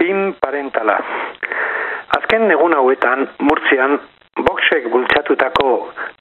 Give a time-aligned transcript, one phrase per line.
[0.00, 0.96] Pin parentala.
[2.16, 3.98] Azken egun hauetan, Murtzian,
[4.46, 5.72] boxek bultzatutako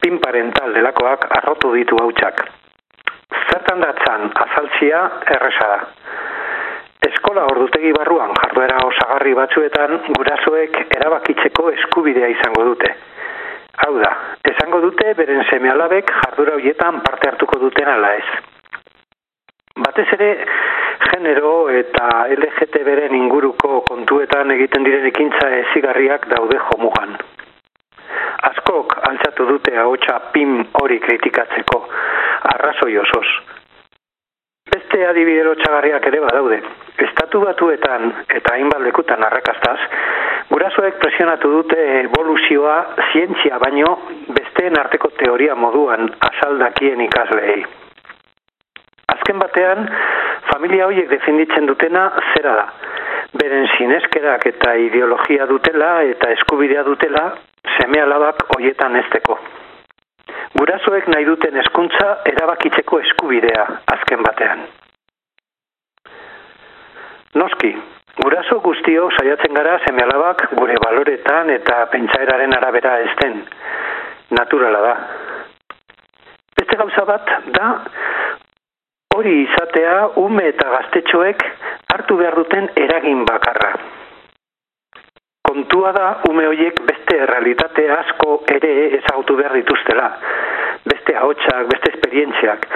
[0.00, 2.40] pin parental delakoak arrotu ditu hautsak.
[3.50, 5.02] Zertan datzan azaltzia
[5.36, 5.78] erresa da.
[7.10, 12.94] Eskola ordutegi barruan jarduera osagarri batzuetan gurasoek erabakitzeko eskubidea izango dute.
[13.84, 14.12] Hau da,
[14.52, 18.28] esango dute beren semealabek jardura hoietan parte hartuko duten ala ez.
[19.84, 20.30] Batez ere,
[21.10, 27.16] genero eta LGT beren inguruko kontuetan egiten diren ekintza ezigarriak daude jomugan.
[28.50, 31.78] Askok altzatu dute ahotsa pim hori kritikatzeko,
[32.54, 33.26] arrazoi osoz.
[34.66, 36.60] Beste adibidero txagarriak ere badaude.
[37.06, 39.78] Estatu batuetan eta hainbat lekutan arrakastaz,
[40.50, 42.76] gurasoek presionatu dute evoluzioa
[43.12, 43.96] zientzia baino
[44.28, 47.64] besteen arteko teoria moduan asaldakien ikasleei.
[49.14, 49.86] Azken batean,
[50.56, 52.66] familia horiek defenditzen dutena zera da.
[53.36, 57.24] Beren sineskerak eta ideologia dutela eta eskubidea dutela
[57.74, 59.36] seme alabak hoietan esteko.
[60.56, 64.64] Gurasoek nahi duten hezkuntza erabakitzeko eskubidea azken batean.
[67.36, 67.74] Noski,
[68.22, 73.42] guraso guztio saiatzen gara seme alabak gure baloretan eta pentsaeraren arabera ezten.
[74.40, 74.96] Naturala da.
[76.56, 77.68] Beste gauza bat da
[79.16, 81.44] hori izatea ume eta gaztetxoek
[81.94, 83.70] hartu behar duten eragin bakarra.
[85.48, 90.10] Kontua da ume horiek beste realitate asko ere ezagutu behar dituztela.
[90.92, 92.68] Beste ahotsak, beste esperientziak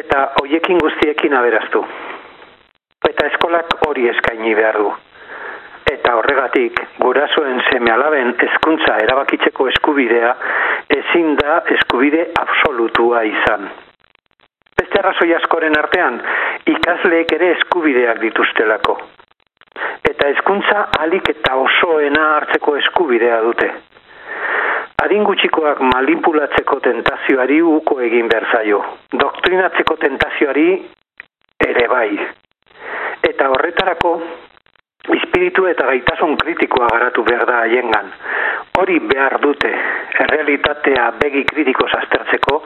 [0.00, 1.84] eta hoiekin guztiekin aberaztu.
[3.08, 4.92] Eta eskolak hori eskaini behar du.
[5.92, 10.36] Eta horregatik, gurasoen seme alaben hezkuntza erabakitzeko eskubidea
[11.00, 13.68] ezin da eskubide absolutua izan.
[15.04, 16.14] Arrazoi askoren artean,
[16.64, 18.94] ikasleek ere eskubideak dituztelako.
[20.08, 23.68] Eta hezkuntza alik eta osoena hartzeko eskubidea dute.
[25.04, 28.80] Adin gutxikoak manipulatzeko tentazioari uko egin berzaio.
[29.24, 30.66] Doktrinatzeko tentazioari
[31.68, 32.08] ere bai.
[33.28, 34.14] Eta horretarako,
[35.34, 38.10] espiritu eta gaitasun kritikoa garatu behar da haiengan.
[38.78, 39.70] Hori behar dute,
[40.24, 42.62] errealitatea begi kritiko aztertzeko,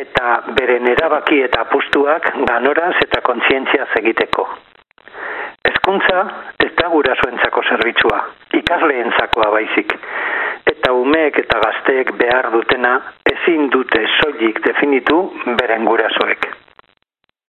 [0.00, 4.46] eta beren erabaki eta apustuak ganoraz eta kontzientzia egiteko.
[5.68, 6.22] Hezkuntza
[6.64, 8.22] ez da gurasoentzako zerbitzua,
[8.56, 9.92] ikasleenzakoa baizik.
[10.72, 12.94] Eta umeek eta gazteek behar dutena
[13.34, 15.20] ezin dute soilik definitu
[15.60, 16.48] beren gurasoek.